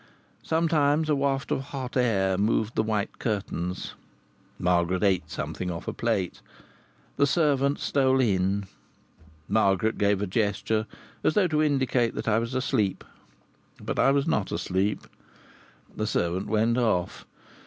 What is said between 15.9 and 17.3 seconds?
The servant went off.